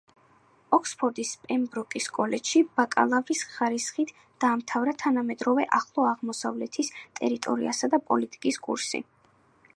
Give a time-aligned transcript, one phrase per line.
[0.75, 6.91] ოქსფორდის პემბროკის კოლეჯში ბაკალავრის ხარისხით დაამთავრა თანამედროვე ახლო აღმოსავლეთის
[7.31, 9.05] ისტორიასა და პოლიტიკის კურსი.